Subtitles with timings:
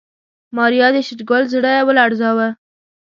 [0.55, 2.47] ماريا د شېرګل زړه ولړزاوه.